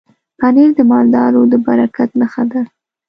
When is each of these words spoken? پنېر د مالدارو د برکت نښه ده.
پنېر 0.39 0.69
د 0.77 0.79
مالدارو 0.91 1.41
د 1.51 1.53
برکت 1.65 2.09
نښه 2.19 2.43
ده. 2.51 2.61